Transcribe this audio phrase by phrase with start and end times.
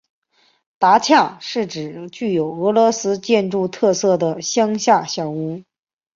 [0.79, 5.61] 达恰是指具有俄罗斯建筑特色的乡间小屋。